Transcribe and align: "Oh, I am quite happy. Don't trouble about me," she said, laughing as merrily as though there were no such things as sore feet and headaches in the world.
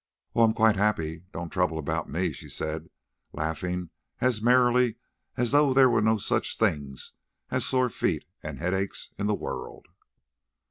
"Oh, 0.35 0.41
I 0.41 0.45
am 0.45 0.53
quite 0.53 0.77
happy. 0.77 1.25
Don't 1.31 1.51
trouble 1.51 1.77
about 1.77 2.09
me," 2.09 2.31
she 2.33 2.49
said, 2.49 2.89
laughing 3.33 3.91
as 4.19 4.41
merrily 4.41 4.95
as 5.37 5.51
though 5.51 5.75
there 5.75 5.91
were 5.91 6.01
no 6.01 6.17
such 6.17 6.57
things 6.57 7.13
as 7.51 7.67
sore 7.67 7.87
feet 7.87 8.25
and 8.41 8.57
headaches 8.57 9.13
in 9.19 9.27
the 9.27 9.35
world. 9.35 9.87